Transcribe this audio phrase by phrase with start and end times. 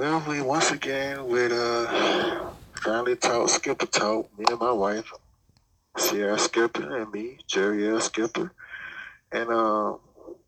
[0.00, 5.12] Well, we once again with uh family talk, skipper talk, me and my wife,
[5.98, 8.00] Sierra Skipper and me, Jerry L.
[8.00, 8.50] Skipper.
[9.30, 10.00] And um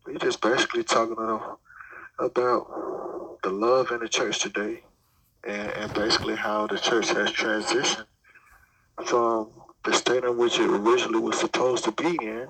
[0.07, 1.19] we just basically talking
[2.17, 4.81] about the love in the church today
[5.47, 8.07] and, and basically how the church has transitioned
[9.05, 9.51] from
[9.85, 12.47] the state in which it originally was supposed to be in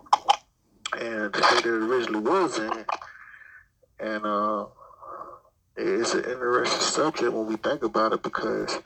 [1.02, 2.86] and the state it originally was in.
[4.00, 4.68] And uh
[5.76, 8.78] it's an interesting subject when we think about it because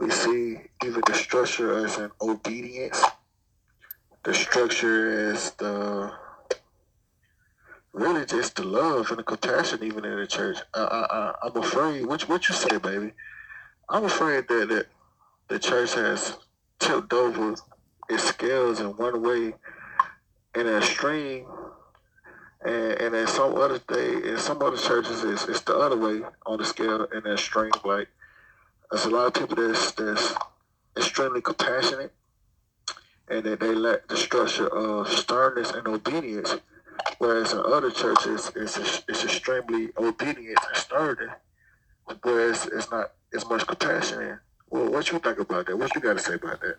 [0.00, 3.02] we see even the structure as an obedience,
[4.24, 6.12] the structure as the
[7.92, 10.58] really just the love and the compassion even in the church.
[10.74, 13.12] I, I, I, I'm afraid, what, what you say, baby?
[13.88, 14.86] I'm afraid that, that
[15.48, 16.36] the church has
[16.78, 17.54] tipped over
[18.08, 19.54] its scales in one way
[20.54, 21.46] in an extreme
[22.66, 26.22] and, and in some other day, in some other churches, it's, it's the other way
[26.46, 27.70] on the scale in that extreme.
[27.84, 28.08] Like,
[28.90, 30.34] there's a lot of people that's, that's
[30.96, 32.12] extremely compassionate,
[33.28, 36.56] and that they lack the structure of sternness and obedience.
[37.18, 41.30] Whereas in other churches, it's, it's extremely obedient and stern,
[42.22, 44.38] whereas it's not as much compassion.
[44.70, 45.78] Well, what you think about that?
[45.78, 46.76] What you got to say about that?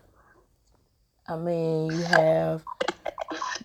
[1.29, 2.63] I mean, you have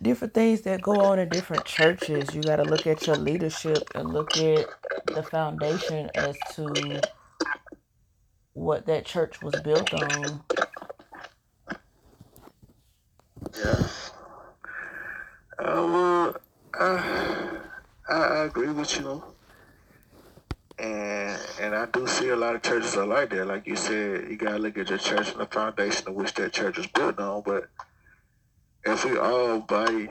[0.00, 2.34] different things that go on in different churches.
[2.34, 4.70] You got to look at your leadership and look at
[5.14, 7.04] the foundation as to
[8.54, 10.44] what that church was built on.
[13.56, 13.88] Yeah.
[15.58, 16.36] Uh, well,
[16.74, 17.60] I,
[18.08, 19.24] I, I agree with you.
[20.78, 23.46] And and I do see a lot of churches are like that.
[23.46, 26.52] Like you said, you gotta look at your church and the foundation of which that
[26.52, 27.42] church was built on.
[27.42, 27.70] But
[28.84, 30.08] if we all body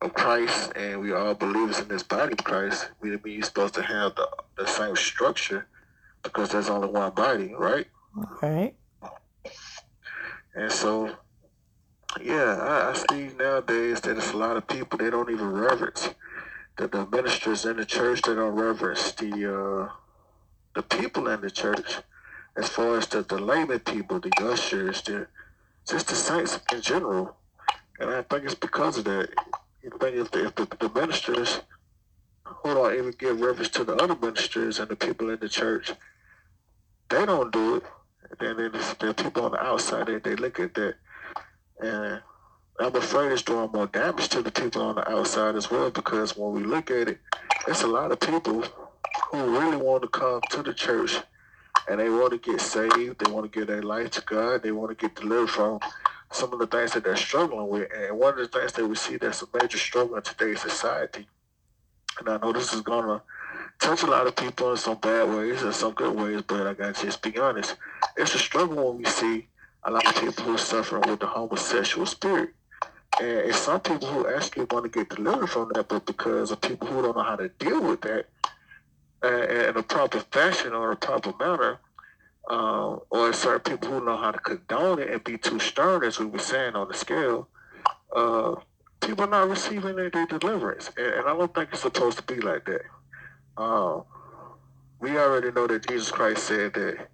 [0.00, 3.74] of Christ and we all believers in this body of Christ, we mean you're supposed
[3.74, 4.28] to have the,
[4.58, 5.66] the same structure
[6.22, 7.86] because there's only one body, right?
[8.42, 8.74] Right.
[10.54, 11.14] And so,
[12.20, 16.10] yeah, I, I see nowadays that it's a lot of people they don't even reverence
[16.76, 18.22] the, the ministers in the church.
[18.22, 19.92] They don't reverence the uh,
[20.74, 21.96] the people in the church,
[22.56, 25.26] as far as the, the layman people, the ushers, the
[25.88, 27.36] just the saints in general.
[27.98, 29.30] And I think it's because of that.
[29.82, 31.60] You think if the, if the, the ministers
[32.44, 35.92] who don't even give reverence to the other ministers and the people in the church,
[37.10, 37.84] they don't do it.
[38.40, 40.94] And then the people on the outside, they, they look at that.
[41.80, 42.22] And
[42.80, 46.36] I'm afraid it's doing more damage to the people on the outside as well because
[46.36, 47.20] when we look at it,
[47.68, 48.64] it's a lot of people
[49.30, 51.18] who really want to come to the church
[51.88, 54.72] and they want to get saved, they want to give their life to God, they
[54.72, 55.80] want to get delivered from
[56.32, 57.88] some of the things that they're struggling with.
[57.94, 61.26] And one of the things that we see that's a major struggle in today's society,
[62.18, 63.22] and I know this is going to
[63.78, 66.74] touch a lot of people in some bad ways and some good ways, but I
[66.74, 67.76] got to just be honest.
[68.16, 69.48] It's a struggle when we see
[69.84, 72.50] a lot of people who are suffering with the homosexual spirit.
[73.20, 76.60] And it's some people who actually want to get delivered from that, but because of
[76.60, 78.26] people who don't know how to deal with that
[79.24, 81.78] uh, in a proper fashion or a proper manner,
[82.50, 86.18] uh, or certain people who know how to condone it and be too stern, as
[86.18, 87.48] we were saying on the scale,
[88.14, 88.54] uh,
[89.00, 90.90] people not receiving their, their deliverance.
[90.96, 92.82] And, and, I don't think it's supposed to be like that.
[93.56, 94.04] Um,
[95.00, 97.08] we already know that Jesus Christ said that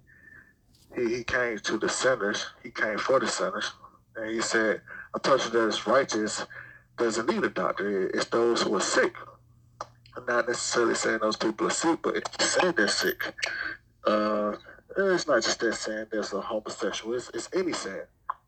[0.95, 3.71] he, he came to the sinners, he came for the sinners.
[4.15, 4.81] And he said,
[5.13, 6.45] a person that is righteous
[6.97, 8.07] doesn't need a doctor.
[8.09, 9.15] It's those who are sick.
[10.17, 13.33] I'm not necessarily saying those people are sick, but it's saying they're sick.
[14.05, 14.53] Uh,
[14.97, 17.15] it's not just that saying there's a homosexual.
[17.15, 18.01] It's, it's any sin.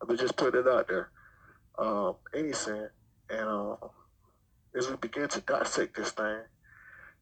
[0.08, 1.10] Me just put it out there.
[1.78, 2.88] Um, any sin.
[3.30, 3.76] And um,
[4.76, 6.40] as we begin to dissect this thing,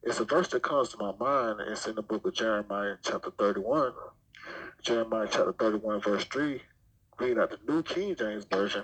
[0.03, 1.59] it's a verse that comes to my mind.
[1.67, 3.93] It's in the book of Jeremiah, chapter 31.
[4.81, 6.59] Jeremiah, chapter 31, verse 3,
[7.19, 8.83] reading out the New King James Version.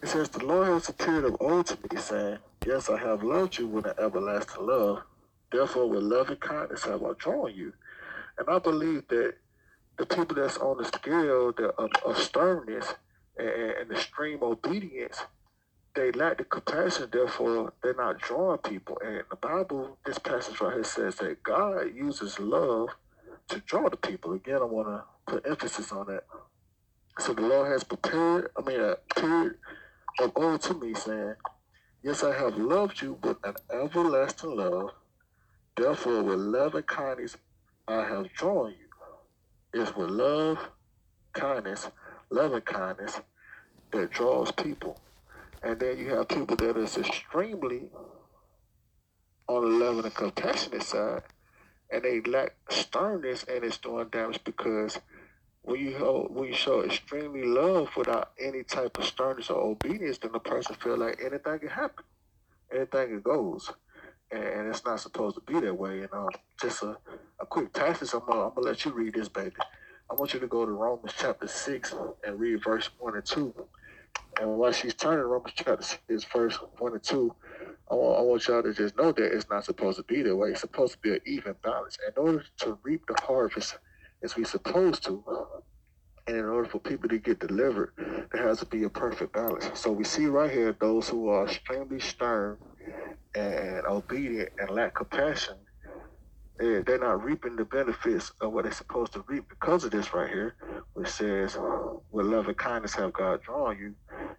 [0.00, 3.58] It says, The Lord has appeared of old to me, saying, Yes, I have loved
[3.58, 5.02] you with an everlasting love.
[5.50, 7.72] Therefore, with loving kindness have I drawn you.
[8.38, 9.34] And I believe that
[10.02, 12.94] the people that's on the scale of, of uh, sternness
[13.38, 15.22] and, and extreme obedience,
[15.94, 18.98] they lack the compassion, therefore they're not drawing people.
[19.04, 22.88] And the Bible, this passage right here says that God uses love
[23.48, 24.32] to draw the people.
[24.32, 26.24] Again, I want to put emphasis on that.
[27.20, 29.58] So the Lord has prepared, I mean, uh, appeared
[30.18, 31.34] of oh, old to me, saying,
[32.02, 34.90] Yes, I have loved you with an everlasting love.
[35.76, 37.36] Therefore, with love and kindness,
[37.86, 38.81] I have drawn you.
[39.74, 40.58] It's with love,
[41.32, 41.88] kindness,
[42.30, 43.20] love and kindness
[43.90, 45.00] that draws people.
[45.62, 47.88] And then you have people that is extremely
[49.48, 51.22] on the love and compassionate side,
[51.90, 54.98] and they lack sternness, and it's doing damage because
[55.62, 60.18] when you hold, when you show extremely love without any type of sternness or obedience,
[60.18, 62.04] then the person feel like anything can happen,
[62.74, 63.70] anything it goes,
[64.32, 65.98] and it's not supposed to be that way.
[66.00, 66.30] You um, know,
[66.60, 66.98] just a,
[67.40, 68.10] a quick passage.
[68.14, 69.56] I'm gonna, I'm gonna let you read this, baby.
[70.10, 71.94] I want you to go to Romans chapter six
[72.26, 73.54] and read verse one and two.
[74.40, 77.34] And while she's turning Romans chapter six, verse one and two,
[77.90, 80.36] I want, I want y'all to just know that it's not supposed to be that
[80.36, 80.50] way.
[80.50, 81.98] It's supposed to be an even balance.
[82.06, 83.78] In order to reap the harvest
[84.22, 85.24] as we supposed to,
[86.26, 87.92] and in order for people to get delivered,
[88.32, 89.70] there has to be a perfect balance.
[89.80, 92.58] So we see right here those who are extremely stern
[93.34, 95.56] and obedient and lack compassion.
[96.58, 100.14] They're, they're not reaping the benefits of what they're supposed to reap because of this
[100.14, 100.54] right here,
[100.94, 101.58] which says,
[102.10, 103.94] with love and kindness have God drawn you.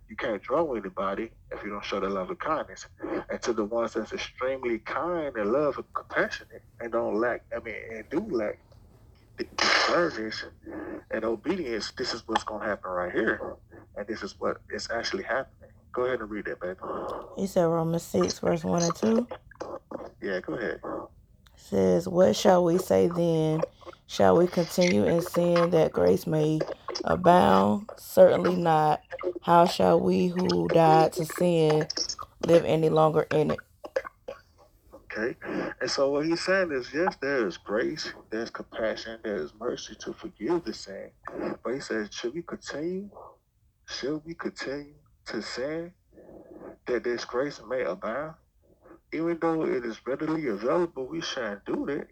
[0.10, 2.88] You can't draw anybody if you don't show the love and kindness.
[3.30, 7.60] And to the ones that's extremely kind and love and compassionate and don't lack, I
[7.64, 8.60] mean, and do lack
[9.38, 10.46] the discernment
[11.12, 13.56] and obedience, this is what's going to happen right here.
[13.98, 15.63] And this is what is actually happening.
[15.94, 16.80] Go ahead and read that, baby.
[17.38, 19.28] You said Romans 6, verse 1 and 2?
[20.22, 20.82] Yeah, go ahead.
[20.84, 23.62] It says, What shall we say then?
[24.08, 26.60] Shall we continue in sin that grace may
[27.04, 27.90] abound?
[27.98, 29.02] Certainly not.
[29.42, 31.88] How shall we who died to sin
[32.46, 33.62] live any longer in it?
[34.96, 35.36] Okay.
[35.80, 39.96] And so what he's saying is, yes, there is grace, there's compassion, there is mercy
[40.00, 41.12] to forgive the sin.
[41.64, 43.10] But he says, should we continue?
[43.88, 44.96] Should we continue
[45.28, 45.94] to sin
[46.88, 48.36] that this grace may abound?
[49.14, 52.08] Even though it is readily available, we shouldn't do that.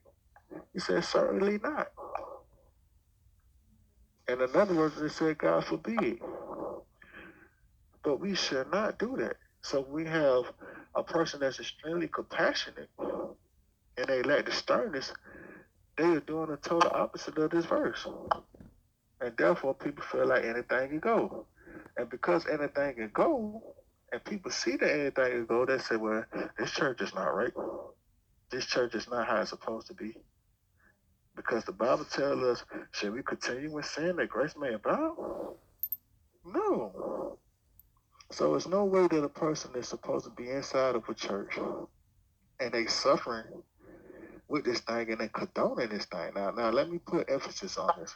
[0.73, 1.87] He said, certainly not.
[4.27, 6.19] And in other words, they said, God forbid.
[8.03, 9.37] But we should not do that.
[9.61, 10.45] So we have
[10.95, 12.89] a person that's extremely compassionate
[13.97, 15.13] and they lack the sternness,
[15.97, 18.07] they are doing the total opposite of this verse.
[19.21, 21.45] And therefore, people feel like anything can go.
[21.97, 23.75] And because anything can go,
[24.11, 26.25] and people see that anything can go, they say, well,
[26.57, 27.53] this church is not right.
[28.49, 30.15] This church is not how it's supposed to be.
[31.35, 35.17] Because the Bible tells us, should we continue with sin that grace may abound?
[36.45, 37.37] No.
[38.31, 41.57] So it's no way that a person is supposed to be inside of a church
[42.59, 43.45] and they suffering
[44.47, 46.31] with this thing and they condoning this thing.
[46.35, 48.15] Now, now let me put emphasis on this.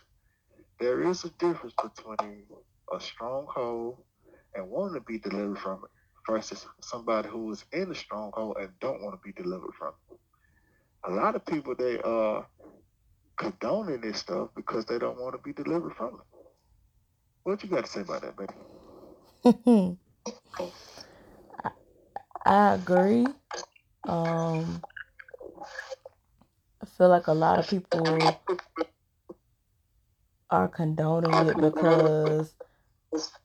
[0.79, 2.43] There is a difference between
[2.93, 3.97] a stronghold
[4.55, 5.91] and wanting to be delivered from it
[6.31, 9.89] versus somebody who is in the stronghold and don't want to be delivered from
[10.89, 11.11] it.
[11.11, 12.47] A lot of people they are
[13.37, 16.27] condoning this stuff because they don't want to be delivered from it.
[17.43, 18.53] What you got to say about that, baby?
[22.45, 23.27] I agree.
[24.07, 24.83] Um,
[26.81, 28.39] I feel like a lot of people
[30.51, 32.55] are condoning it because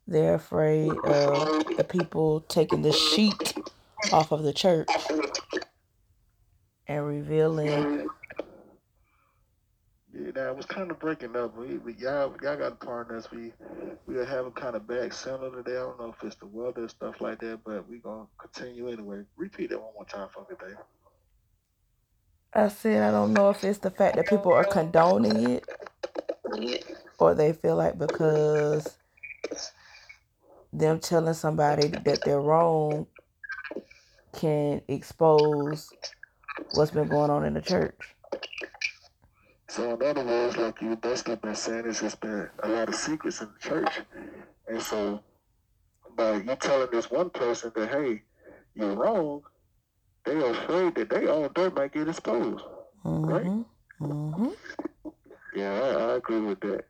[0.06, 3.54] they're afraid of the people taking the sheet
[4.12, 4.88] off of the church
[6.86, 8.08] and revealing.
[10.12, 11.56] Yeah, that was kind of breaking up.
[11.56, 13.28] We, we y'all, y'all got partners.
[13.30, 13.52] We
[14.06, 15.72] we are having kind of bad signal today.
[15.72, 18.88] I don't know if it's the weather and stuff like that, but we're gonna continue
[18.88, 19.22] anyway.
[19.36, 20.76] Repeat that one more time for me, babe.
[22.52, 25.64] I said I don't know if it's the fact that people are condoning it
[27.20, 28.98] or they feel like because
[30.72, 33.06] them telling somebody that they're wrong
[34.32, 35.90] can expose
[36.74, 37.98] what's been going on in the church.
[39.68, 42.94] So in other words, like you basically been saying, there's just been a lot of
[42.94, 44.00] secrets in the church,
[44.66, 45.20] and so
[46.16, 48.22] by you telling this one person that hey,
[48.74, 49.42] you're wrong,
[50.24, 52.64] they are afraid that they own dirt might get exposed,
[53.04, 53.24] mm-hmm.
[53.24, 53.64] right?
[54.00, 54.48] Mm-hmm.
[55.54, 56.84] Yeah, I, I, agree with that.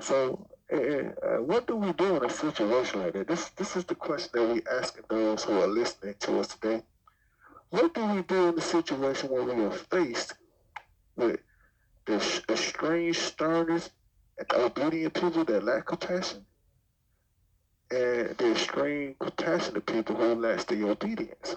[0.00, 3.28] So, uh, what do we do in a situation like that?
[3.28, 6.82] This this is the question that we asking those who are listening to us today.
[7.70, 10.34] What do we do in the situation where we are faced
[11.16, 11.40] with
[12.06, 13.90] the strange sternness
[14.38, 16.44] and obedient people that lack compassion,
[17.90, 21.56] and the extreme compassionate people who lack the obedience?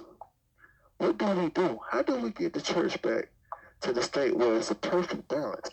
[0.98, 1.80] What do we do?
[1.90, 3.30] How do we get the church back
[3.82, 5.70] to the state where it's a perfect balance?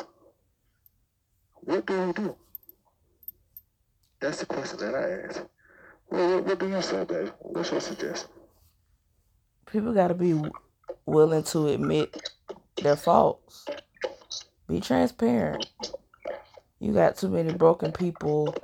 [1.55, 2.37] What do we do?
[4.23, 5.45] That's the question that I ask.
[6.09, 7.33] Well, what, what do you say, babe?
[7.41, 8.31] What's your suggestion?
[9.67, 10.41] People got to be
[11.07, 12.31] willing to admit
[12.81, 13.67] their faults.
[14.69, 15.67] Be transparent.
[16.79, 18.55] You got too many broken people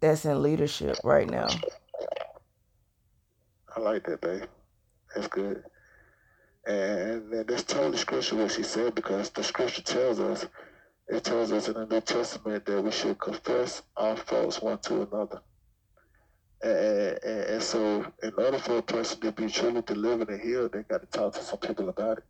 [0.00, 1.48] that's in leadership right now.
[3.76, 4.42] I like that, babe.
[5.14, 5.62] That's good.
[6.66, 10.46] And, and that's totally scripture what she said because the scripture tells us,
[11.08, 15.02] it tells us in the New Testament that we should confess our faults one to
[15.02, 15.40] another.
[16.62, 20.72] And, and, and, so, in order for a person to be truly delivered and healed,
[20.72, 22.24] they got to talk to some people about it.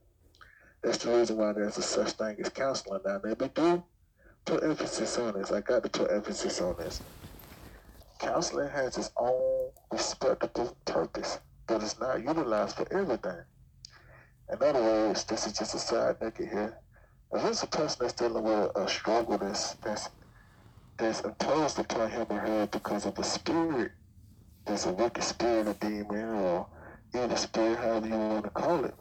[0.83, 3.19] That's the reason why there's a such thing as counseling now.
[3.19, 3.83] They do
[4.45, 5.53] put emphasis on this.
[5.53, 7.01] I got to put emphasis on this.
[8.19, 13.43] Counseling has its own respectable purpose, but it's not utilized for everything.
[14.53, 16.79] In other words, this is just a side nugget here.
[17.33, 20.11] If it's a person that's dealing with a struggle that's that's
[20.99, 23.93] that's imposed upon him or her because of a spirit,
[24.67, 26.69] there's a wicked spirit, a demon, or
[27.15, 28.95] evil spirit, however you want to call it.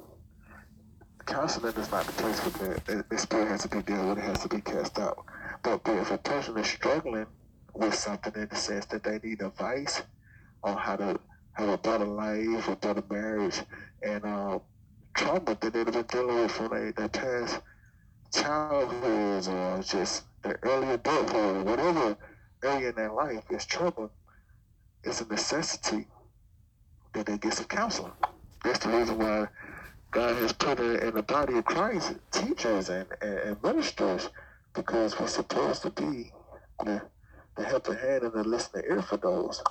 [1.25, 3.09] Counseling is not the place for that.
[3.09, 5.25] The spirit has to be dealt with, it has to be cast out.
[5.63, 7.27] But, if a person is struggling
[7.75, 10.03] with something in the sense that they need advice
[10.63, 11.19] on how to
[11.53, 13.61] have a better life, a better marriage,
[14.03, 14.59] and uh,
[15.15, 17.61] trauma that they've been dealing with from their, their past
[18.41, 22.17] childhoods or just their early adulthood, whatever
[22.63, 24.11] area in their life is trouble,
[25.03, 26.07] it's a necessity
[27.13, 28.11] that they get some counseling.
[28.63, 29.47] That's the reason why
[30.11, 34.29] God has put in, the body of Christ teachers and, and, and ministers
[34.73, 36.31] because we're supposed to be
[36.83, 37.01] the,
[37.57, 39.61] the helping hand and the listening ear for those.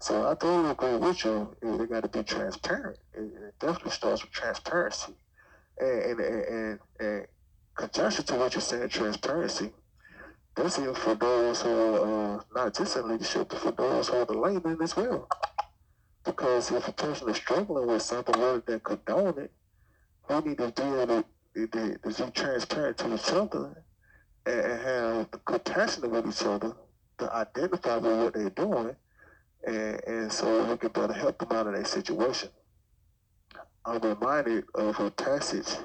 [0.00, 1.54] So I totally agree with you.
[1.62, 2.98] They got to be transparent.
[3.14, 5.14] It, it, definitely starts with transparency.
[5.78, 7.26] And, and, and, and
[7.80, 9.70] conjunction to what you're saying, transparency,
[10.54, 14.16] that's even for those who are uh, not just in leadership, but for those who
[14.16, 15.26] are the laymen as well.
[16.24, 19.50] Because if a person is struggling with something rather than condone it,
[20.28, 23.82] they need to able to, to, to be transparent to each other
[24.44, 26.74] and have compassion with each other
[27.18, 28.96] to identify with what they're doing,
[29.66, 32.50] and, and so we can better help them out of that situation.
[33.86, 35.78] I'm reminded of a passage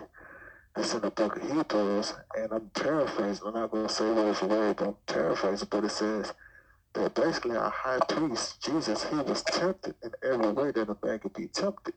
[0.76, 3.48] that's in the book of Hebrews, and I'm paraphrasing.
[3.48, 5.68] I'm not going to say word for word, but I'm paraphrasing.
[5.72, 6.34] But it says
[6.96, 11.20] that basically our high priest, Jesus, he was tempted in every way that a man
[11.20, 11.94] could be tempted.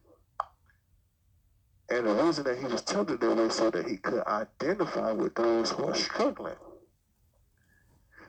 [1.91, 5.35] And the reason that he was tempted that way so that he could identify with
[5.37, 6.57] those who are struggling.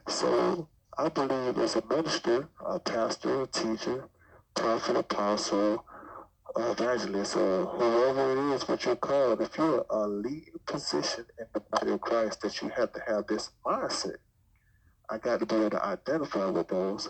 [0.08, 4.10] So I believe as a minister, a pastor, a teacher,
[4.56, 5.86] prophet, apostle,
[6.58, 11.60] evangelist, or whoever it is what you're called, if you're a leading position in the
[11.60, 14.18] body of Christ, that you have to have this mindset.
[15.10, 17.10] I got to be able to identify with those,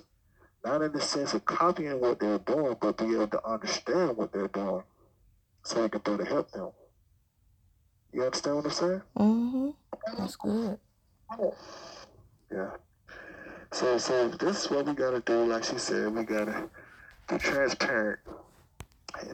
[0.64, 4.32] not in the sense of copying what they're doing, but be able to understand what
[4.32, 4.84] they're doing
[5.64, 6.72] so I can better help them.
[8.14, 9.02] You understand what I'm saying?
[9.18, 9.70] Mm-hmm.
[10.18, 10.80] That's good.
[12.52, 12.72] Yeah.
[13.72, 15.46] So, so this is what we gotta do.
[15.46, 16.70] Like she said, we gotta
[17.30, 18.20] be transparent,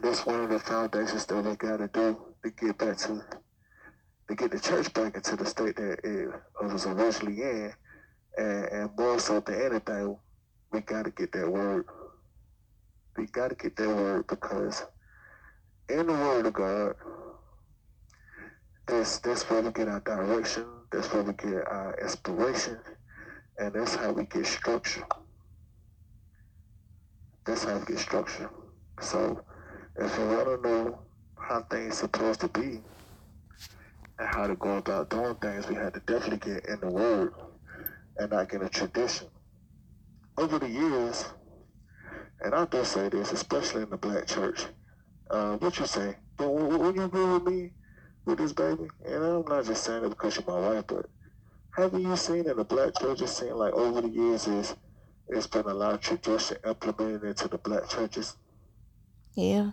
[0.02, 3.22] that's one of the foundations that we gotta do to get back to,
[4.28, 6.28] to get the church back into the state that it
[6.62, 7.72] was originally in,
[8.38, 10.16] and, and more so than anything,
[10.72, 11.86] we gotta get that word.
[13.16, 14.84] We gotta get that word because
[15.88, 16.94] in the Word of God,
[18.86, 20.64] that's that's where we get our direction.
[20.90, 22.78] That's where we get our inspiration,
[23.58, 25.06] and that's how we get structure.
[27.46, 28.50] That's how we get structure.
[29.00, 29.42] So,
[29.98, 30.98] if you want to know
[31.38, 32.80] how things supposed to be
[34.18, 37.32] and how to go about doing things, we had to definitely get in the Word
[38.18, 39.28] and not get a tradition.
[40.38, 41.26] Over the years,
[42.42, 44.66] and I do say this, especially in the black church,
[45.30, 46.16] uh, what you say?
[46.36, 47.72] But you agree with me
[48.26, 51.06] with this baby, and I'm not just saying it because you're my wife, but
[51.76, 54.74] have you seen in the black churches seen like over the years is
[55.28, 58.36] it's been a lot of tradition implemented into the black churches?
[59.34, 59.72] Yeah.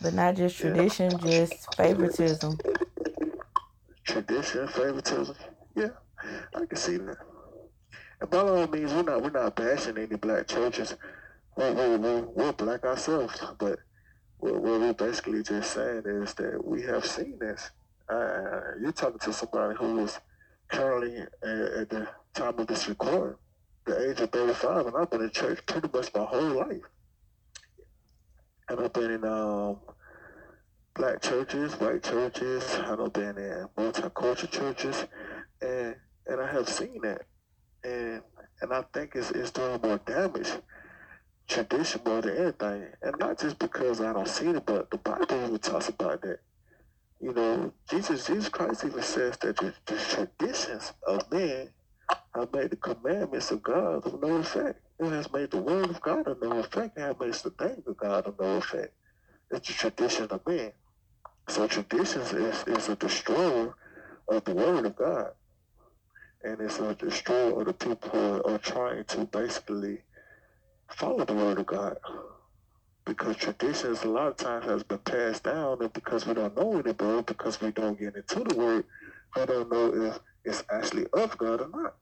[0.00, 1.44] But not just tradition, yeah.
[1.46, 2.58] just favoritism.
[4.04, 5.34] Tradition, favoritism.
[5.74, 5.88] Yeah,
[6.54, 7.16] I can see that.
[8.20, 10.96] And by all means, we're not we're not bashing any black churches.
[11.56, 13.80] We, we, we, we're black ourselves, but
[14.38, 17.70] what, what we're basically just saying is that we have seen this.
[18.08, 20.18] Uh, you're talking to somebody who is
[20.68, 23.36] currently at, at the time of this recording,
[23.86, 26.82] the age of 35, and I've been in church pretty much my whole life.
[28.70, 29.78] I've been in um,
[30.94, 35.06] black churches, white churches, I've been in multicultural churches,
[35.62, 35.96] and
[36.26, 37.22] and I have seen that.
[37.84, 38.22] And
[38.60, 40.50] and I think it's, it's doing more damage
[41.48, 42.86] tradition more than anything.
[43.02, 46.40] And not just because I don't see it, but the Bible even talks about that.
[47.20, 51.70] You know, Jesus, Jesus Christ even says that the, the traditions of men
[52.40, 54.80] have made the commandments of God of no effect.
[55.00, 56.98] It has made the word of God of no effect.
[56.98, 58.94] It has made the name of God of no effect.
[59.50, 60.72] It's the tradition of men.
[61.48, 63.74] So traditions is, is a destroyer
[64.28, 65.32] of the word of God.
[66.44, 69.98] And it's a destroyer of the people who are trying to basically
[70.90, 71.98] follow the word of God.
[73.06, 76.74] Because traditions a lot of times has been passed down and because we don't know
[76.74, 78.84] any better, because we don't get into the word,
[79.36, 81.94] we don't know if it's actually of God or not.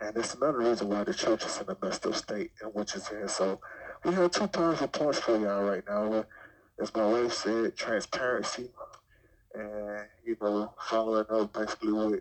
[0.00, 2.94] And it's another reason why the church is in a messed up state in which
[2.94, 3.28] it's in.
[3.28, 3.60] So
[4.04, 6.26] we have two powerful points for y'all right now.
[6.80, 8.70] As my wife said, transparency
[9.54, 12.20] and, you know, following up basically with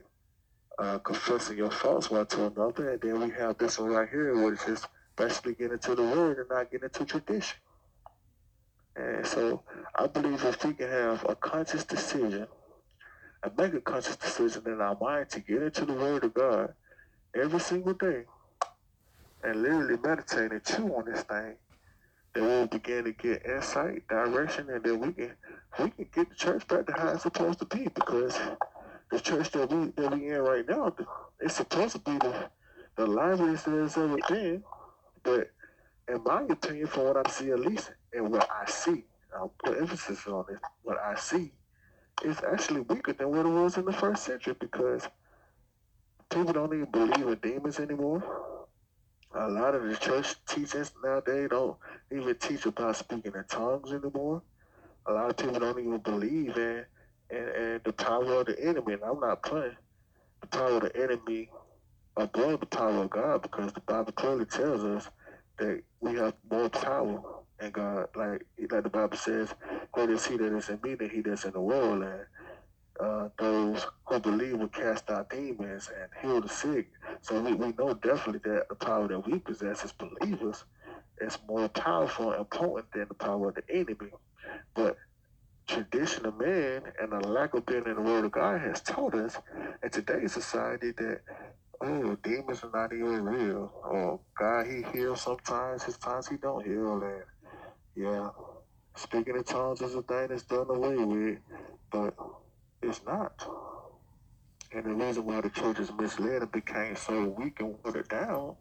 [0.80, 2.92] uh, confessing your faults one to another.
[2.92, 6.40] And then we have this one right here, which is basically getting to the word
[6.40, 7.58] and not getting into tradition.
[8.96, 9.64] And so
[9.96, 12.48] I believe if we can have a conscious decision
[13.44, 16.74] and make a conscious decision in our mind to get into the word of God
[17.36, 18.24] every single day.
[19.44, 21.56] And literally meditate and chew on this thing,
[22.34, 25.32] then we'll begin to get insight, direction, and then we can
[25.80, 27.88] we can get the church back to how it's supposed to be.
[27.94, 28.38] Because
[29.12, 30.94] the church that we that we in right now,
[31.40, 32.50] it's supposed to be the
[32.98, 34.64] the liveliest it has ever been.
[35.24, 35.52] But
[36.08, 39.78] in my opinion, from what I see at least, and what I see, I'll put
[39.78, 41.52] emphasis on it, what I see
[42.24, 44.56] is actually weaker than what it was in the first century.
[44.60, 45.08] Because
[46.32, 48.24] people don't even believe in demons anymore.
[49.36, 51.78] A lot of the church teachings nowadays don't
[52.12, 54.44] even teach about speaking in tongues anymore.
[55.08, 56.86] A lot of people don't even believe in
[57.32, 58.94] and, and the power of the enemy.
[58.94, 59.78] And I'm not playing
[60.42, 61.50] the power of the enemy
[62.18, 65.10] above the power of God because the Bible clearly tells us
[65.60, 67.22] that we have more power
[67.62, 68.08] in God.
[68.16, 69.54] Like like the Bible says,
[69.92, 72.04] greater is he that is in me than he that's in the world.
[72.04, 72.26] And
[73.00, 76.90] uh, those who believe will cast out demons and heal the sick.
[77.22, 80.66] So we, we know definitely that the power that we possess as believers
[81.22, 84.12] is more powerful and potent than the power of the enemy.
[84.76, 84.98] But
[85.68, 89.16] tradition of man and the lack of being in the Word of God has taught
[89.16, 89.38] us
[89.84, 91.22] in today's society that
[91.82, 93.72] oh, demons are not even real.
[93.86, 95.84] Oh, God, He heals sometimes.
[95.84, 97.24] His times He don't heal, and
[97.96, 98.30] yeah,
[98.96, 101.40] speaking in tongues is a thing that's done away with,
[101.92, 102.16] but
[102.82, 103.48] it's not.
[104.72, 108.56] And the reason why the church is misled and became so weak and watered down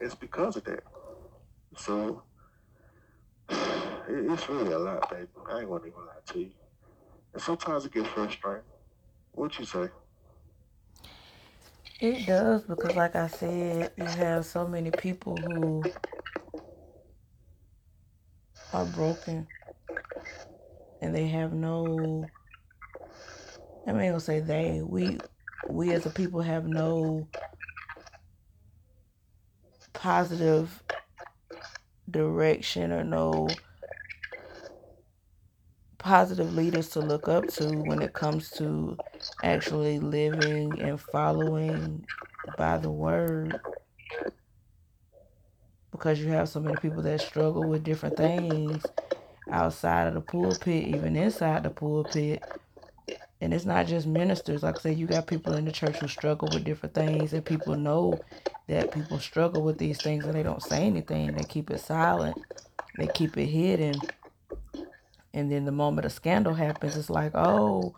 [0.00, 0.84] is because of that.
[1.76, 2.22] So
[3.48, 5.28] it's really a lot, baby.
[5.50, 6.50] I ain't gonna even lie to you.
[7.32, 8.62] And sometimes it gets frustrating.
[9.32, 9.88] What you say?
[12.00, 15.82] It does because, like I said, you have so many people who
[18.72, 19.46] are broken
[21.00, 22.30] and they have no.
[23.86, 24.82] I mean, I'll say they.
[24.82, 25.22] We,
[25.66, 27.28] we as a people have no
[29.92, 30.82] positive
[32.10, 33.60] direction or no
[35.98, 38.98] positive leaders to look up to when it comes to
[39.42, 42.06] actually living and following
[42.46, 43.60] by the word
[45.90, 48.92] because you have so many people that struggle with different things
[49.50, 52.44] outside of the pulpit, even inside the pulpit.
[53.40, 54.62] And it's not just ministers.
[54.62, 57.44] Like I said, you got people in the church who struggle with different things, and
[57.44, 58.22] people know
[58.68, 61.34] that people struggle with these things and they don't say anything.
[61.34, 62.38] They keep it silent,
[62.96, 64.00] they keep it hidden.
[65.34, 67.94] And then the moment a scandal happens, it's like, oh,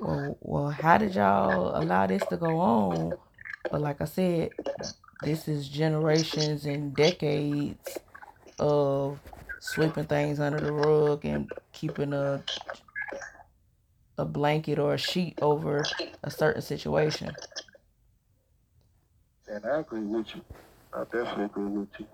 [0.00, 3.18] well, well, how did y'all allow this to go on?
[3.70, 4.52] But like I said,
[5.22, 7.98] this is generations and decades
[8.58, 9.18] of
[9.58, 12.42] sweeping things under the rug and keeping a
[14.20, 15.82] a blanket or a sheet over
[16.22, 17.34] a certain situation.
[19.48, 20.42] And I agree with you.
[20.92, 22.06] I definitely agree with you.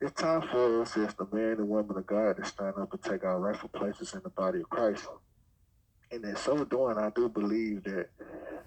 [0.00, 3.02] It's time for us as the man and woman of God to stand up and
[3.02, 5.06] take our rightful places in the body of Christ.
[6.12, 8.08] And in so doing, I do believe that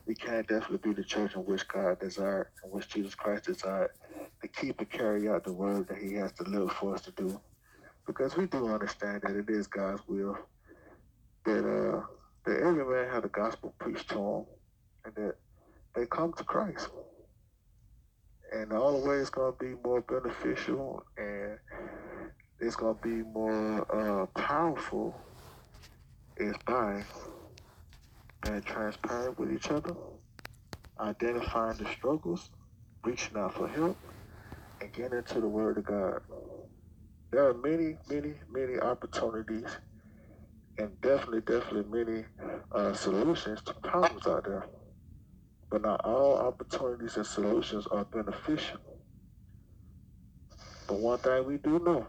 [0.05, 3.91] we can definitely be the church in which God desired, in which Jesus Christ desired
[4.41, 7.39] to keep and carry out the word that He has delivered for us to do.
[8.05, 10.37] Because we do understand that it is God's will
[11.45, 12.01] that uh,
[12.45, 14.45] that every man have the gospel preached to them,
[15.05, 15.35] and that
[15.95, 16.89] they come to Christ
[18.51, 21.57] and all the way it's going to be more beneficial and
[22.59, 25.15] it's going to be more uh, powerful
[26.37, 27.03] is by
[28.43, 29.95] being transparent with each other,
[30.99, 32.49] identifying the struggles,
[33.03, 33.97] reaching out for help,
[34.81, 36.21] and getting into the Word of God.
[37.31, 39.67] There are many, many, many opportunities
[40.79, 42.25] and definitely, definitely many
[42.73, 44.65] uh, solutions to problems out there
[45.71, 48.79] but not all opportunities and solutions are beneficial.
[50.87, 52.07] But one thing we do know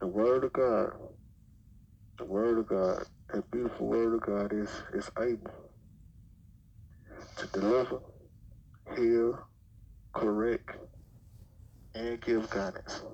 [0.00, 0.92] the Word of God,
[2.18, 5.50] the Word of God that beautiful word of God is, is able
[7.36, 8.00] to deliver,
[8.96, 9.38] heal,
[10.14, 10.70] correct,
[11.94, 13.04] and give guidance.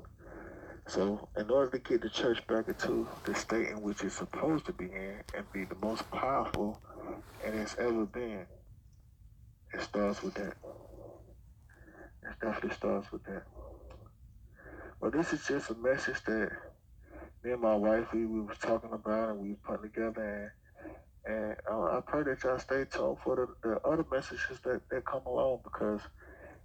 [0.87, 4.66] So, in order to get the church back into the state in which it's supposed
[4.66, 6.81] to be in and be the most powerful
[7.44, 8.47] and it's ever been,
[9.73, 10.55] it starts with that.
[12.23, 13.44] It definitely starts with that.
[15.01, 16.51] Well, this is just a message that
[17.44, 20.51] me and my wife we, we was talking about and we was putting together and
[21.27, 25.07] and uh, I pray that y'all stay tuned for the, the other messages that, that
[25.07, 26.01] come along because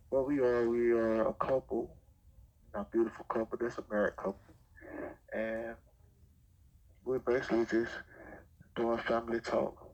[0.09, 1.95] what we are, we are a couple,
[2.73, 4.39] a beautiful couple, that's a married couple.
[5.33, 5.75] And
[7.05, 7.91] we're basically just
[8.75, 9.91] doing family talk,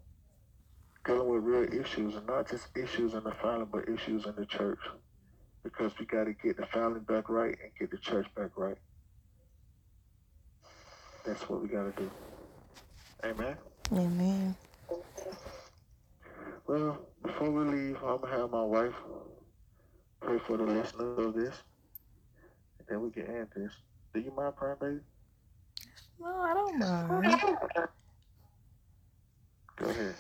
[1.06, 4.46] dealing with real issues and not just issues in the family, but issues in the
[4.46, 4.80] church.
[5.64, 8.78] Because we got to get the family back right and get the church back right.
[11.26, 12.12] That's what we got to do.
[13.24, 13.56] Amen.
[13.92, 14.56] Amen.
[16.68, 18.94] Well, before we leave, I'm gonna have my wife
[20.22, 21.56] pray for the listeners of this,
[22.88, 23.72] and then we can end this.
[24.14, 25.00] Do you mind praying, baby?
[26.20, 27.58] No, I don't uh, mind.
[29.78, 30.16] Go ahead.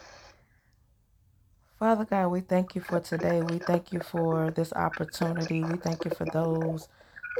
[1.79, 3.41] Father God, we thank you for today.
[3.41, 5.61] We thank you for this opportunity.
[5.61, 6.87] We thank you for those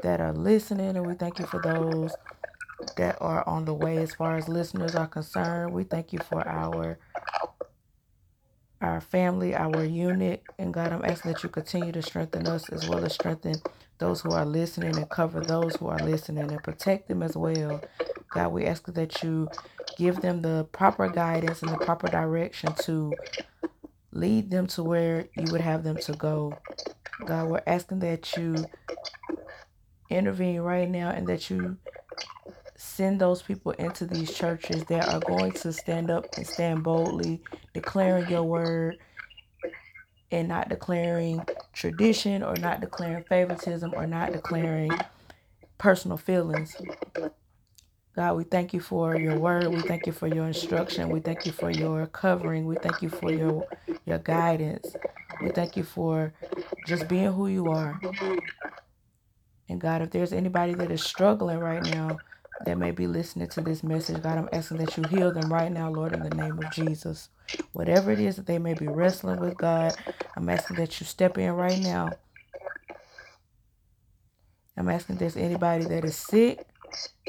[0.04, 2.16] that are listening, and we thank you for those
[2.98, 5.74] that are on the way as far as listeners are concerned.
[5.74, 7.00] We thank you for our
[8.86, 12.86] our family, our unit, and God, I'm asking that you continue to strengthen us as
[12.86, 13.64] well as strengthen
[14.00, 17.84] those who are listening and cover those who are listening and protect them as well.
[18.32, 19.52] God, we ask that you
[19.98, 23.20] give them the proper guidance and the proper direction to
[24.14, 26.60] lead them to where you would have them to go.
[27.26, 28.70] God, we're asking that you
[30.10, 31.78] intervene right now and that you
[32.86, 37.42] send those people into these churches that are going to stand up and stand boldly,
[37.74, 38.98] declaring your word
[40.32, 44.92] and not declaring tradition or not declaring favoritism or not declaring
[45.78, 46.82] personal feelings.
[48.16, 49.72] God, we thank you for your word.
[49.74, 51.10] We thank you for your instruction.
[51.10, 52.66] We thank you for your covering.
[52.66, 53.68] We thank you for your
[54.06, 54.98] your guidance.
[55.42, 56.34] We thank you for
[56.86, 58.00] just being who you are.
[59.68, 62.22] And God, if there's anybody that is struggling right now
[62.66, 65.72] that may be listening to this message, God, I'm asking that you heal them right
[65.72, 67.30] now, Lord, in the name of Jesus.
[67.74, 69.96] Whatever it is that they may be wrestling with, God,
[70.36, 72.12] I'm asking that you step in right now.
[74.78, 76.68] I'm asking if there's anybody that is sick,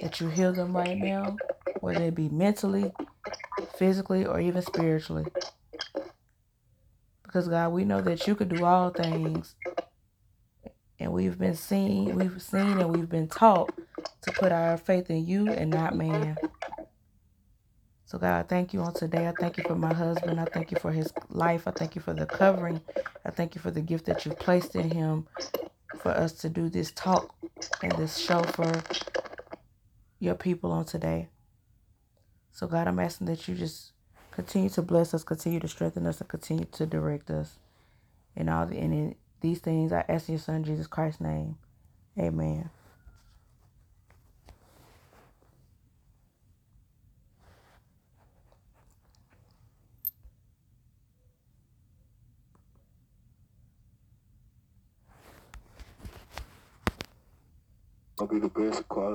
[0.03, 1.37] that you heal them right now,
[1.81, 2.93] whether it be mentally,
[3.79, 5.27] physically, or even spiritually.
[7.23, 9.55] Because God, we know that you can do all things.
[10.99, 13.71] And we've been seen, we've seen and we've been taught
[14.23, 16.37] to put our faith in you and not man.
[18.07, 19.27] So God, I thank you on today.
[19.27, 20.41] I thank you for my husband.
[20.41, 21.67] I thank you for his life.
[21.67, 22.81] I thank you for the covering.
[23.25, 25.27] I thank you for the gift that you've placed in him
[25.99, 27.35] for us to do this talk
[27.83, 28.73] and this show for
[30.21, 31.29] your people on today.
[32.53, 33.93] So God, I'm asking that you just
[34.31, 37.59] continue to bless us, continue to strengthen us, and continue to direct us
[38.35, 39.93] in all the in these things.
[39.93, 41.57] I ask in your Son Jesus Christ's name.
[42.19, 42.71] Amen.
[58.21, 59.15] I'll be the best quality.